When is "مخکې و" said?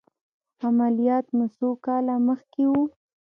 2.27-2.73